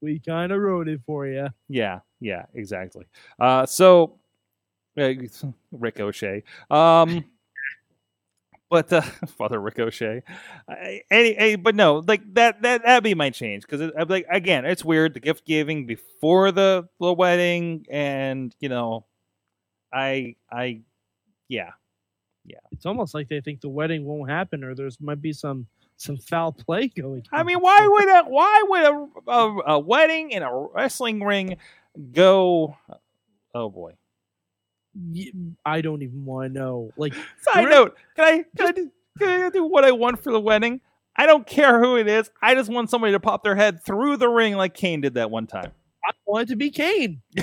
we 0.00 0.20
kind 0.20 0.52
of 0.52 0.60
wrote 0.60 0.88
it 0.88 1.00
for 1.06 1.26
you. 1.26 1.48
Yeah, 1.68 2.00
yeah, 2.20 2.46
exactly. 2.54 3.06
Uh, 3.38 3.66
so 3.66 4.18
uh, 4.98 5.12
Ricochet, 5.72 6.44
um, 6.70 7.24
but 8.70 8.92
uh, 8.92 9.00
Father 9.38 9.60
Ricochet, 9.60 10.22
I, 10.68 11.02
any, 11.10 11.36
any, 11.36 11.56
but 11.56 11.74
no, 11.74 12.02
like 12.06 12.22
that 12.34 12.62
that 12.62 12.82
that'd 12.84 13.04
be 13.04 13.14
my 13.14 13.30
change 13.30 13.66
because 13.66 13.90
like 14.08 14.26
again, 14.30 14.64
it's 14.64 14.84
weird 14.84 15.14
the 15.14 15.20
gift 15.20 15.46
giving 15.46 15.86
before 15.86 16.52
the 16.52 16.88
the 17.00 17.12
wedding, 17.12 17.86
and 17.90 18.54
you 18.60 18.68
know, 18.68 19.06
I 19.92 20.36
I 20.50 20.82
yeah, 21.48 21.70
yeah 22.44 22.58
It's 22.72 22.86
almost 22.86 23.14
like 23.14 23.28
they 23.28 23.40
think 23.40 23.60
the 23.60 23.68
wedding 23.68 24.04
won't 24.04 24.30
happen, 24.30 24.64
or 24.64 24.74
there's 24.74 25.00
might 25.00 25.22
be 25.22 25.32
some 25.32 25.66
some 25.98 26.16
foul 26.16 26.52
play 26.52 26.88
going. 26.88 27.24
I 27.30 27.42
mean, 27.42 27.58
why 27.58 27.86
would 27.86 28.08
a 28.08 28.24
why 28.24 28.64
would 28.66 28.82
a, 28.84 29.30
a, 29.30 29.74
a 29.74 29.78
wedding 29.78 30.30
in 30.30 30.42
a 30.42 30.50
wrestling 30.74 31.22
ring 31.22 31.58
go? 32.12 32.76
Oh 33.54 33.68
boy. 33.68 33.92
I 35.64 35.80
don't 35.80 36.02
even 36.02 36.24
want 36.24 36.52
to 36.52 36.58
know. 36.58 36.90
Like, 36.96 37.14
Side 37.42 37.64
We're- 37.64 37.70
note: 37.70 37.96
Can 38.16 38.24
I 38.24 38.44
can 38.56 38.66
I, 38.68 38.72
do, 38.72 38.90
can 39.18 39.42
I 39.42 39.50
do 39.50 39.64
what 39.64 39.84
I 39.84 39.92
want 39.92 40.22
for 40.22 40.32
the 40.32 40.40
wedding? 40.40 40.80
I 41.16 41.26
don't 41.26 41.46
care 41.46 41.80
who 41.80 41.96
it 41.96 42.06
is. 42.08 42.30
I 42.40 42.54
just 42.54 42.70
want 42.70 42.90
somebody 42.90 43.12
to 43.12 43.20
pop 43.20 43.42
their 43.42 43.56
head 43.56 43.82
through 43.84 44.16
the 44.18 44.28
ring 44.28 44.54
like 44.54 44.74
Kane 44.74 45.00
did 45.00 45.14
that 45.14 45.30
one 45.30 45.46
time. 45.48 45.72
I 46.04 46.12
want 46.26 46.48
it 46.48 46.52
to 46.52 46.56
be 46.56 46.70
Kane. 46.70 47.22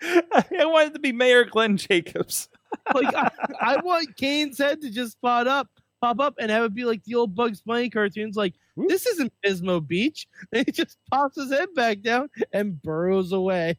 I 0.00 0.64
wanted 0.64 0.94
to 0.94 1.00
be 1.00 1.12
Mayor 1.12 1.44
Glenn 1.44 1.76
Jacobs. 1.76 2.48
Like, 2.94 3.14
I, 3.14 3.30
I 3.60 3.76
want 3.82 4.16
Kane's 4.16 4.58
head 4.58 4.80
to 4.82 4.90
just 4.90 5.20
pop 5.20 5.46
up, 5.46 5.68
pop 6.02 6.20
up, 6.20 6.34
and 6.38 6.50
have 6.50 6.64
it 6.64 6.74
be 6.74 6.84
like 6.84 7.02
the 7.04 7.14
old 7.14 7.34
Bugs 7.34 7.62
Bunny 7.62 7.88
cartoons. 7.88 8.36
Like, 8.36 8.54
Whoop. 8.74 8.88
this 8.88 9.06
isn't 9.06 9.32
Pismo 9.44 9.86
Beach. 9.86 10.26
And 10.52 10.66
he 10.66 10.72
just 10.72 10.98
pops 11.10 11.36
his 11.36 11.50
head 11.50 11.68
back 11.74 12.02
down 12.02 12.28
and 12.52 12.80
burrows 12.82 13.32
away. 13.32 13.78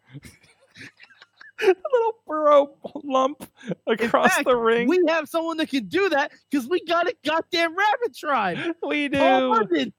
a 1.62 1.66
little 1.68 2.14
burrow 2.26 2.76
lump 3.04 3.48
across 3.86 4.34
fact, 4.34 4.48
the 4.48 4.56
ring. 4.56 4.88
We 4.88 5.04
have 5.08 5.30
someone 5.30 5.58
that 5.58 5.70
can 5.70 5.86
do 5.88 6.10
that 6.10 6.32
because 6.50 6.68
we 6.68 6.84
got 6.86 7.08
a 7.08 7.16
goddamn 7.24 7.76
rabbit 7.76 8.16
tribe. 8.18 8.58
We 8.82 9.10
do. 9.10 9.92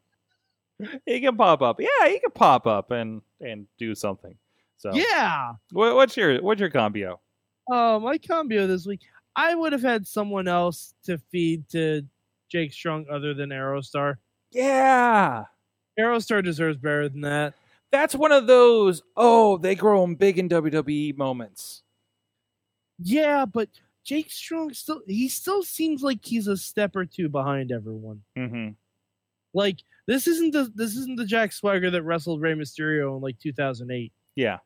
He 1.07 1.21
can 1.21 1.37
pop 1.37 1.63
up. 1.63 1.81
Yeah, 1.81 2.09
he 2.09 2.19
can 2.19 2.33
pop 2.35 2.67
up 2.67 2.91
and 2.91 3.23
and 3.41 3.67
do 3.79 3.95
something. 3.95 4.37
So 4.77 4.93
Yeah. 4.93 5.53
What, 5.71 5.95
what's 5.95 6.17
your 6.17 6.43
what's 6.43 6.61
your 6.61 6.71
combo? 6.71 7.21
Oh, 7.71 8.01
my 8.01 8.19
combo 8.19 8.67
this 8.67 8.85
week. 8.87 9.01
I 9.37 9.55
would 9.55 9.73
have 9.73 9.83
had 9.83 10.07
someone 10.07 10.49
else 10.49 10.95
to 11.05 11.19
feed 11.31 11.69
to 11.71 12.03
Jake 12.55 12.73
Strong 12.73 13.07
other 13.11 13.35
than 13.35 13.51
Aerostar. 13.51 14.19
Yeah. 14.53 15.43
Aerostar 15.99 16.45
deserves 16.45 16.79
better 16.79 17.09
than 17.09 17.23
that. 17.23 17.55
That's 17.91 18.15
one 18.15 18.31
of 18.31 18.47
those, 18.47 19.03
oh, 19.17 19.59
they 19.59 19.75
grow 19.75 20.05
'em 20.05 20.15
big 20.15 20.39
in 20.39 20.49
WWE 20.49 21.17
moments. 21.17 21.83
Yeah, 23.01 23.45
but 23.45 23.69
Jake 24.05 24.31
Strong 24.31 24.75
still 24.75 25.03
he 25.09 25.29
still 25.29 25.65
seems 25.65 26.05
like 26.05 26.25
he's 26.25 26.47
a 26.47 26.57
step 26.57 26.95
or 26.95 27.05
two 27.05 27.29
behind 27.29 27.73
everyone. 27.73 28.23
Mm-hmm. 28.39 28.69
Like 29.53 29.79
this 30.07 30.29
isn't 30.29 30.53
the 30.53 30.71
this 30.77 30.95
isn't 30.95 31.17
the 31.17 31.27
Jack 31.27 31.51
Swagger 31.51 31.91
that 31.91 32.05
wrestled 32.05 32.41
Rey 32.41 32.55
Mysterio 32.55 33.17
in 33.17 33.21
like 33.21 33.41
2008. 33.41 34.13
Yeah. 34.37 34.59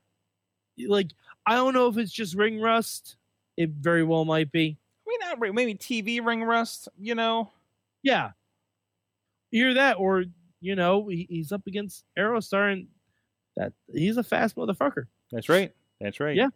Like 0.87 1.09
I 1.47 1.55
don't 1.55 1.73
know 1.73 1.89
if 1.89 1.97
it's 1.97 2.13
just 2.13 2.35
ring 2.35 2.61
rust. 2.61 3.17
It 3.57 3.71
very 3.71 4.05
well 4.05 4.27
might 4.27 4.53
be. 4.53 4.77
I 5.07 5.09
mean, 5.09 5.19
not 5.41 5.55
maybe 5.55 5.75
TV 5.75 6.23
ring 6.23 6.45
rust, 6.45 6.89
you 6.99 7.15
know? 7.15 7.51
Yeah, 8.03 8.31
either 9.53 9.75
that 9.75 9.99
or 9.99 10.25
you 10.61 10.77
know 10.77 11.09
he, 11.09 11.27
he's 11.29 11.53
up 11.53 11.63
against 11.67 12.05
Aerostar 12.19 12.73
and 12.73 12.87
that 13.57 13.73
he's 13.93 14.17
a 14.17 14.23
fast 14.23 14.57
motherfucker. 14.57 15.05
That's 15.33 15.49
right. 15.49 15.73
That's 16.01 16.21
right. 16.21 16.37
Yeah. 16.37 16.49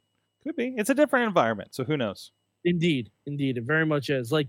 Could 0.42 0.56
be. 0.56 0.74
It's 0.76 0.90
a 0.90 0.94
different 0.94 1.26
environment, 1.26 1.74
so 1.74 1.84
who 1.84 1.96
knows? 1.96 2.32
Indeed, 2.64 3.10
indeed, 3.26 3.58
it 3.58 3.64
very 3.64 3.86
much 3.86 4.10
is. 4.10 4.32
Like, 4.32 4.48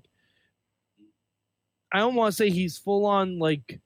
I 1.91 1.99
don't 1.99 2.15
want 2.15 2.31
to 2.31 2.35
say 2.35 2.49
he's 2.49 2.77
full 2.77 3.05
on 3.05 3.37
like 3.37 3.79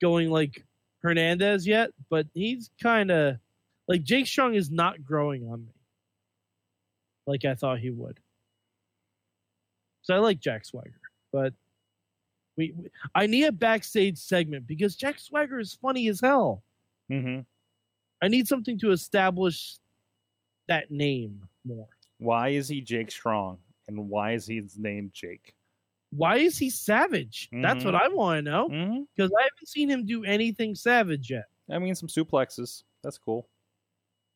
going 0.00 0.30
like 0.30 0.64
Hernandez 1.02 1.66
yet, 1.66 1.90
but 2.10 2.26
he's 2.34 2.70
kind 2.80 3.10
of 3.10 3.36
like 3.88 4.04
Jake 4.04 4.26
Strong 4.26 4.54
is 4.54 4.70
not 4.70 5.04
growing 5.04 5.48
on 5.48 5.64
me 5.64 5.72
like 7.28 7.44
I 7.44 7.54
thought 7.54 7.78
he 7.78 7.90
would. 7.90 8.18
So 10.02 10.14
I 10.14 10.18
like 10.18 10.40
Jack 10.40 10.64
Swagger, 10.64 11.00
but 11.30 11.52
we, 12.58 12.74
we 12.76 12.90
I 13.14 13.26
need 13.26 13.44
a 13.44 13.52
backstage 13.52 14.18
segment 14.18 14.66
because 14.66 14.96
Jack 14.96 15.18
Swagger 15.20 15.60
is 15.60 15.78
funny 15.80 16.08
as 16.08 16.20
hell. 16.20 16.62
Mm-hmm. 17.10 17.40
I 18.20 18.28
need 18.28 18.48
something 18.48 18.78
to 18.80 18.90
establish 18.90 19.76
that 20.66 20.90
name 20.90 21.40
more. 21.64 21.86
Why 22.18 22.48
is 22.48 22.68
he 22.68 22.80
Jake 22.80 23.12
Strong? 23.12 23.58
And 23.86 24.08
why 24.10 24.32
is 24.32 24.46
his 24.46 24.76
name 24.76 25.10
Jake? 25.14 25.54
Why 26.10 26.38
is 26.38 26.58
he 26.58 26.68
savage? 26.68 27.48
That's 27.52 27.84
what 27.84 27.94
I 27.94 28.08
want 28.08 28.44
to 28.44 28.50
know. 28.50 28.68
Mm-hmm. 28.68 29.02
because 29.14 29.30
I 29.38 29.42
haven't 29.42 29.68
seen 29.68 29.88
him 29.88 30.04
do 30.04 30.24
anything 30.24 30.74
savage 30.74 31.30
yet. 31.30 31.44
I 31.70 31.78
mean, 31.78 31.94
some 31.94 32.08
suplexes. 32.08 32.82
That's 33.04 33.18
cool. 33.18 33.46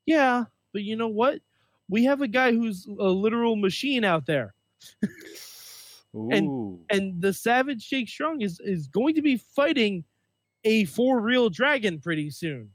Yeah, 0.07 0.45
but 0.73 0.83
you 0.83 0.97
know 0.97 1.09
what? 1.09 1.41
We 1.89 2.05
have 2.05 2.23
a 2.23 2.29
guy 2.29 2.53
who's 2.53 2.87
a 2.87 3.09
literal 3.09 3.57
machine 3.57 4.05
out 4.05 4.27
there, 4.27 4.55
Ooh. 6.15 6.81
and 6.91 7.21
the 7.23 7.33
Savage 7.33 7.89
Jake 7.89 8.09
Strong 8.09 8.43
is 8.43 8.61
is 8.61 8.87
going 8.87 9.15
to 9.15 9.23
be 9.23 9.37
fighting 9.37 10.05
a 10.65 10.85
four 10.85 11.21
real 11.21 11.49
dragon 11.49 12.01
pretty 12.01 12.31
soon, 12.31 12.71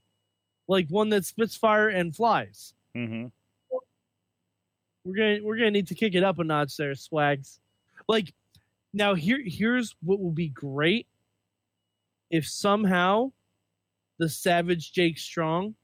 like 0.67 0.87
one 0.89 1.09
that 1.09 1.25
spits 1.25 1.55
fire 1.55 1.89
and 1.89 2.15
flies. 2.15 2.73
mm-hmm. 2.95 3.27
We're 5.05 5.15
gonna 5.15 5.39
we're 5.41 5.57
gonna 5.57 5.71
need 5.71 5.87
to 5.87 5.95
kick 5.95 6.15
it 6.15 6.23
up 6.23 6.39
a 6.39 6.43
notch 6.43 6.75
there, 6.75 6.93
Swags. 6.93 7.59
Like 8.09 8.33
now, 8.93 9.13
here 9.13 9.41
here's 9.41 9.95
what 10.03 10.19
will 10.19 10.31
be 10.31 10.49
great 10.49 11.07
if 12.29 12.45
somehow 12.45 13.31
the 14.17 14.27
Savage 14.27 14.91
Jake 14.91 15.17
Strong 15.17 15.75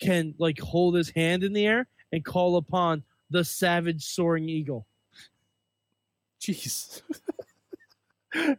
can 0.00 0.34
like 0.38 0.58
hold 0.58 0.96
his 0.96 1.10
hand 1.10 1.44
in 1.44 1.52
the 1.52 1.66
air 1.66 1.86
and 2.10 2.24
call 2.24 2.56
upon 2.56 3.04
the 3.30 3.44
Savage 3.44 4.04
Soaring 4.04 4.48
Eagle. 4.48 4.87
Jeez. 6.40 7.02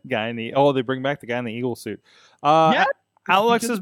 guy 0.07 0.29
in 0.29 0.35
the 0.35 0.53
oh, 0.53 0.71
they 0.71 0.81
bring 0.81 1.01
back 1.01 1.19
the 1.19 1.27
guy 1.27 1.37
in 1.37 1.45
the 1.45 1.53
eagle 1.53 1.75
suit. 1.75 2.01
Uh, 2.43 2.71
Yeah, 2.73 2.85
Alex 3.27 3.65
is. 3.65 3.79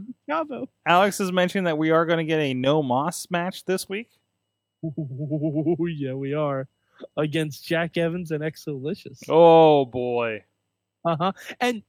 Alex 0.85 1.17
has 1.17 1.31
mentioned 1.31 1.67
that 1.67 1.77
we 1.77 1.91
are 1.91 2.05
going 2.05 2.17
to 2.17 2.25
get 2.25 2.39
a 2.39 2.53
no 2.53 2.83
Más 2.83 3.29
match 3.31 3.65
this 3.65 3.87
week. 3.87 4.09
Ooh, 4.83 5.77
yeah, 5.87 6.13
we 6.13 6.33
are 6.33 6.67
against 7.15 7.65
Jack 7.65 7.97
Evans 7.97 8.31
and 8.31 8.43
XO 8.43 8.81
Lishus. 8.81 9.23
Oh 9.29 9.85
boy. 9.85 10.43
Uh 11.05 11.15
huh. 11.17 11.31
And 11.59 11.83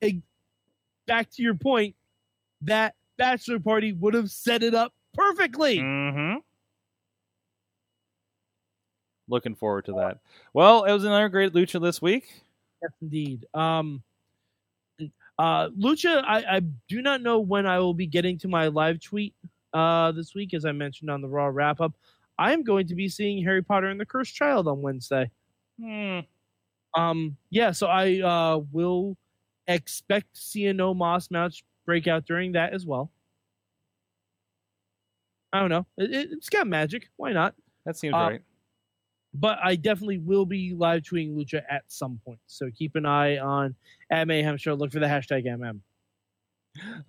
back 1.06 1.30
to 1.32 1.42
your 1.42 1.54
point, 1.54 1.96
that 2.62 2.94
bachelor 3.16 3.58
party 3.58 3.92
would 3.92 4.14
have 4.14 4.30
set 4.30 4.62
it 4.62 4.74
up 4.74 4.92
perfectly. 5.14 5.78
Mm-hmm. 5.78 6.38
Looking 9.28 9.54
forward 9.54 9.84
to 9.86 9.92
that. 9.92 10.18
Well, 10.54 10.84
it 10.84 10.92
was 10.92 11.04
another 11.04 11.28
great 11.28 11.52
lucha 11.52 11.80
this 11.80 12.00
week. 12.00 12.44
Yes, 12.82 12.92
indeed. 13.02 13.46
Um, 13.54 14.02
uh, 15.38 15.68
Lucha, 15.70 16.22
I, 16.24 16.56
I 16.56 16.60
do 16.88 17.02
not 17.02 17.22
know 17.22 17.38
when 17.38 17.66
I 17.66 17.78
will 17.78 17.94
be 17.94 18.06
getting 18.06 18.38
to 18.38 18.48
my 18.48 18.68
live 18.68 19.00
tweet 19.00 19.34
uh, 19.72 20.12
this 20.12 20.34
week, 20.34 20.54
as 20.54 20.64
I 20.64 20.72
mentioned 20.72 21.10
on 21.10 21.20
the 21.20 21.28
Raw 21.28 21.46
wrap 21.46 21.80
up. 21.80 21.92
I 22.38 22.52
am 22.52 22.62
going 22.62 22.86
to 22.88 22.94
be 22.94 23.08
seeing 23.08 23.42
Harry 23.44 23.62
Potter 23.62 23.88
and 23.88 24.00
the 24.00 24.06
Cursed 24.06 24.34
Child 24.34 24.68
on 24.68 24.80
Wednesday. 24.80 25.30
Hmm. 25.80 26.20
Um, 26.96 27.36
yeah, 27.50 27.72
so 27.72 27.86
I 27.86 28.20
uh, 28.20 28.60
will 28.72 29.16
expect 29.66 30.34
to 30.34 30.40
see 30.40 30.66
a 30.66 30.72
no 30.72 30.94
Más 30.94 31.30
match 31.30 31.64
breakout 31.84 32.26
during 32.26 32.52
that 32.52 32.72
as 32.72 32.86
well. 32.86 33.10
I 35.52 35.60
don't 35.60 35.70
know. 35.70 35.86
It, 35.96 36.12
it, 36.12 36.28
it's 36.32 36.48
got 36.48 36.66
magic. 36.66 37.08
Why 37.16 37.32
not? 37.32 37.54
That 37.84 37.96
seems 37.96 38.14
Uh, 38.14 38.18
right. 38.18 38.42
But 39.34 39.58
I 39.62 39.76
definitely 39.76 40.18
will 40.18 40.46
be 40.46 40.74
live 40.74 41.02
tweeting 41.02 41.34
Lucha 41.34 41.62
at 41.70 41.82
some 41.88 42.20
point. 42.24 42.40
So 42.46 42.70
keep 42.76 42.96
an 42.96 43.06
eye 43.06 43.38
on 43.38 43.74
at 44.10 44.26
Mayhem 44.26 44.56
Show. 44.56 44.74
Look 44.74 44.92
for 44.92 45.00
the 45.00 45.06
hashtag 45.06 45.46
MM. 45.46 45.80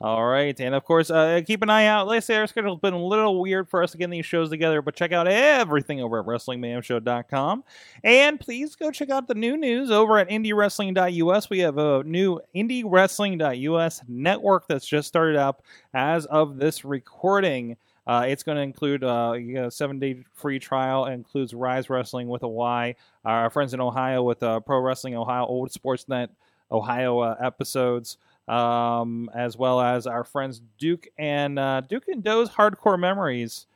All 0.02 0.26
right, 0.26 0.60
and 0.60 0.74
of 0.74 0.84
course, 0.84 1.12
uh, 1.12 1.42
keep 1.46 1.62
an 1.62 1.70
eye 1.70 1.86
out. 1.86 2.08
Let's 2.08 2.26
say 2.26 2.36
our 2.38 2.48
schedule's 2.48 2.80
been 2.80 2.94
a 2.94 3.04
little 3.04 3.40
weird 3.40 3.70
for 3.70 3.84
us 3.84 3.92
to 3.92 3.98
get 3.98 4.10
these 4.10 4.26
shows 4.26 4.50
together, 4.50 4.82
but 4.82 4.96
check 4.96 5.12
out 5.12 5.28
everything 5.28 6.02
over 6.02 6.20
at 6.20 6.26
WrestlingMayhemShow.com, 6.26 7.64
and 8.04 8.40
please 8.40 8.76
go 8.76 8.90
check 8.90 9.10
out 9.10 9.28
the 9.28 9.36
new 9.36 9.58
news 9.58 9.92
over 9.92 10.18
at 10.18 10.30
IndieWrestling.us. 10.30 11.50
We 11.50 11.60
have 11.60 11.78
a 11.78 12.04
new 12.04 12.40
IndieWrestling.us 12.56 14.02
network 14.08 14.68
that's 14.68 14.88
just 14.88 15.08
started 15.08 15.36
up 15.36 15.64
as 15.94 16.26
of 16.26 16.58
this 16.58 16.84
recording. 16.84 17.78
Uh, 18.10 18.24
it's 18.24 18.42
going 18.42 18.56
to 18.56 18.64
include 18.64 19.04
uh, 19.04 19.34
you 19.34 19.54
know, 19.54 19.70
seven 19.70 20.00
day 20.00 20.24
free 20.34 20.58
trial. 20.58 21.06
It 21.06 21.14
includes 21.14 21.54
Ryse 21.54 21.92
Wrestling 21.92 22.28
with 22.28 22.42
a 22.42 22.48
Y. 22.48 22.96
Our 23.24 23.52
friends 23.52 23.76
in 23.76 23.80
Ohio 23.80 24.24
with 24.24 24.42
uh, 24.42 24.62
Pro 24.62 24.80
Wrestling 24.80 25.16
Ohio, 25.16 25.46
Old 25.46 25.70
Sportsnet 25.70 26.30
Ohio 26.72 27.20
uh, 27.20 27.36
episodes 27.40 28.18
um, 28.48 29.30
as 29.36 29.56
well 29.58 29.80
as 29.80 30.08
our 30.08 30.24
friends 30.24 30.60
Duke 30.80 31.08
and 31.20 31.60
uh, 31.60 31.82
Duke 31.82 32.08
and 32.08 32.24
Doe's 32.24 32.50
Hardcore 32.50 33.00
Memories, 33.00 33.68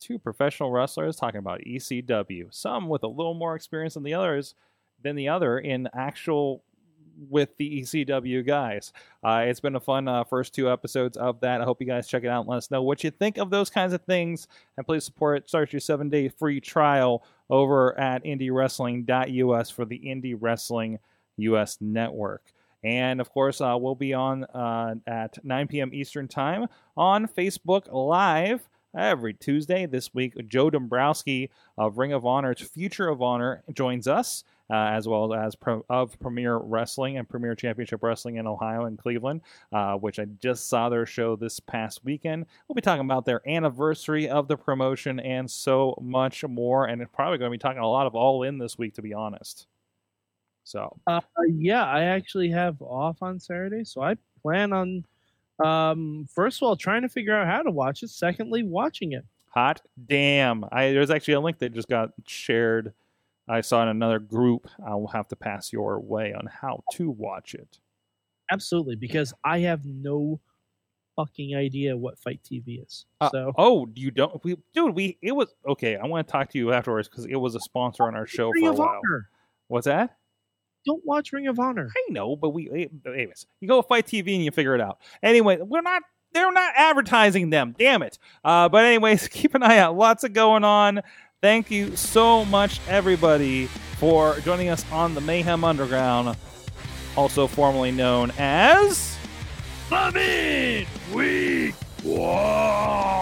two 0.00 0.18
professional 0.18 0.70
wrestlers 0.70 1.16
talking 1.16 1.38
about 1.38 1.60
ECW. 1.60 2.46
Some 2.52 2.88
with 2.88 3.02
a 3.02 3.08
little 3.08 3.34
more 3.34 3.54
experience 3.54 3.92
than 3.94 4.04
the 4.04 4.14
others 4.14 4.54
than 5.02 5.16
the 5.16 5.28
other 5.28 5.58
in 5.58 5.86
actual 5.92 6.64
with 7.28 7.56
the 7.58 7.80
ECW 7.80 8.46
guys. 8.46 8.92
Uh, 9.22 9.44
it's 9.46 9.60
been 9.60 9.76
a 9.76 9.80
fun 9.80 10.08
uh, 10.08 10.24
first 10.24 10.54
two 10.54 10.70
episodes 10.70 11.16
of 11.16 11.40
that. 11.40 11.60
I 11.60 11.64
hope 11.64 11.80
you 11.80 11.86
guys 11.86 12.08
check 12.08 12.24
it 12.24 12.28
out 12.28 12.40
and 12.40 12.48
let 12.48 12.58
us 12.58 12.70
know 12.70 12.82
what 12.82 13.04
you 13.04 13.10
think 13.10 13.38
of 13.38 13.50
those 13.50 13.70
kinds 13.70 13.92
of 13.92 14.02
things. 14.02 14.48
And 14.76 14.86
please 14.86 15.04
support. 15.04 15.48
Start 15.48 15.72
your 15.72 15.80
seven 15.80 16.08
day 16.08 16.28
free 16.28 16.60
trial 16.60 17.24
over 17.50 17.98
at 17.98 18.24
IndieWrestling.us 18.24 19.70
for 19.70 19.84
the 19.84 19.98
Indie 19.98 20.36
Wrestling 20.38 20.98
US 21.36 21.78
network. 21.80 22.52
And 22.84 23.20
of 23.20 23.30
course, 23.30 23.60
uh, 23.60 23.76
we'll 23.78 23.94
be 23.94 24.12
on 24.12 24.44
uh, 24.44 24.94
at 25.06 25.44
9 25.44 25.68
p.m. 25.68 25.94
Eastern 25.94 26.26
Time 26.26 26.66
on 26.96 27.28
Facebook 27.28 27.86
Live 27.92 28.68
every 28.96 29.34
Tuesday. 29.34 29.86
This 29.86 30.12
week, 30.14 30.34
Joe 30.48 30.70
Dombrowski 30.70 31.50
of 31.78 31.98
Ring 31.98 32.12
of 32.12 32.26
Honor's 32.26 32.60
Future 32.60 33.08
of 33.08 33.22
Honor 33.22 33.62
joins 33.72 34.06
us, 34.06 34.44
uh, 34.70 34.74
as 34.74 35.06
well 35.08 35.32
as 35.34 35.54
pro- 35.54 35.84
of 35.88 36.18
Premier 36.20 36.58
Wrestling 36.58 37.18
and 37.18 37.28
Premier 37.28 37.54
Championship 37.54 38.02
Wrestling 38.02 38.36
in 38.36 38.46
Ohio 38.46 38.84
and 38.84 38.98
Cleveland, 38.98 39.40
uh, 39.72 39.94
which 39.94 40.18
I 40.18 40.26
just 40.40 40.68
saw 40.68 40.88
their 40.88 41.06
show 41.06 41.36
this 41.36 41.60
past 41.60 42.04
weekend. 42.04 42.46
We'll 42.68 42.74
be 42.74 42.80
talking 42.80 43.04
about 43.04 43.24
their 43.24 43.46
anniversary 43.48 44.28
of 44.28 44.48
the 44.48 44.56
promotion 44.56 45.20
and 45.20 45.50
so 45.50 45.98
much 46.00 46.44
more. 46.44 46.86
And 46.86 47.02
it's 47.02 47.10
probably 47.14 47.38
going 47.38 47.50
to 47.50 47.56
be 47.56 47.60
talking 47.60 47.82
a 47.82 47.88
lot 47.88 48.06
of 48.06 48.14
All 48.14 48.42
In 48.42 48.58
this 48.58 48.78
week, 48.78 48.94
to 48.94 49.02
be 49.02 49.14
honest. 49.14 49.66
So 50.64 50.96
Uh, 51.06 51.20
yeah, 51.48 51.84
I 51.84 52.04
actually 52.04 52.48
have 52.50 52.80
off 52.80 53.20
on 53.20 53.40
Saturday, 53.40 53.84
so 53.84 54.00
I 54.00 54.16
plan 54.42 54.72
on, 54.72 55.04
um, 55.64 56.26
first 56.32 56.60
of 56.60 56.66
all, 56.66 56.76
trying 56.76 57.02
to 57.02 57.08
figure 57.08 57.34
out 57.36 57.46
how 57.46 57.62
to 57.62 57.70
watch 57.70 58.02
it. 58.02 58.10
Secondly, 58.10 58.62
watching 58.62 59.12
it. 59.12 59.24
Hot 59.50 59.80
damn. 60.06 60.64
I 60.72 60.92
there's 60.92 61.10
actually 61.10 61.34
a 61.34 61.40
link 61.40 61.58
that 61.58 61.74
just 61.74 61.88
got 61.88 62.10
shared. 62.26 62.94
I 63.48 63.60
saw 63.60 63.82
in 63.82 63.88
another 63.88 64.18
group. 64.18 64.68
I 64.86 64.94
will 64.94 65.08
have 65.08 65.28
to 65.28 65.36
pass 65.36 65.72
your 65.72 66.00
way 66.00 66.32
on 66.32 66.46
how 66.46 66.82
to 66.92 67.10
watch 67.10 67.54
it. 67.54 67.78
Absolutely, 68.50 68.96
because 68.96 69.34
I 69.44 69.60
have 69.60 69.84
no 69.84 70.40
fucking 71.16 71.54
idea 71.54 71.96
what 71.96 72.18
FITE 72.18 72.40
TV 72.42 72.82
is. 72.82 73.04
Uh, 73.20 73.30
so 73.30 73.52
Oh, 73.58 73.86
you 73.94 74.10
don't 74.10 74.42
we 74.44 74.56
dude, 74.74 74.94
we 74.94 75.18
it 75.20 75.32
was 75.32 75.54
okay, 75.68 75.96
I 75.96 76.06
want 76.06 76.26
to 76.26 76.32
talk 76.32 76.50
to 76.50 76.58
you 76.58 76.72
afterwards 76.72 77.08
because 77.08 77.26
it 77.26 77.36
was 77.36 77.54
a 77.54 77.60
sponsor 77.60 78.04
on 78.04 78.14
our 78.14 78.26
show 78.26 78.50
for 78.58 78.70
a 78.70 78.72
while. 78.72 78.88
Honor. 79.04 79.28
What's 79.68 79.86
that? 79.86 80.16
Don't 80.84 81.04
watch 81.04 81.32
Ring 81.32 81.46
of 81.46 81.58
Honor. 81.58 81.90
I 81.96 82.12
know, 82.12 82.36
but 82.36 82.50
we 82.50 82.88
anyways, 83.06 83.46
you 83.60 83.68
go 83.68 83.82
FITE 83.82 84.06
TV 84.06 84.34
and 84.34 84.44
you 84.44 84.50
figure 84.50 84.74
it 84.74 84.80
out. 84.80 84.98
Anyway, 85.22 85.58
we're 85.60 85.82
not 85.82 86.02
they're 86.32 86.52
not 86.52 86.72
advertising 86.76 87.50
them. 87.50 87.74
Damn 87.78 88.02
it. 88.02 88.18
Uh, 88.44 88.68
but 88.68 88.84
anyways, 88.84 89.28
keep 89.32 89.54
an 89.54 89.62
eye 89.62 89.78
out. 89.78 89.96
Lots 89.96 90.24
of 90.24 90.32
going 90.32 90.64
on. 90.64 91.02
Thank 91.40 91.70
you 91.70 91.96
so 91.96 92.44
much, 92.44 92.80
everybody, 92.88 93.66
for 93.66 94.38
joining 94.40 94.68
us 94.68 94.84
on 94.92 95.14
the 95.14 95.20
Mayhem 95.20 95.64
Underground, 95.64 96.36
also 97.16 97.48
formerly 97.48 97.90
known 97.90 98.32
as 98.38 99.16
the 99.90 100.10
Summit 100.10 100.86
Week 101.12 101.74
War. 102.04 103.21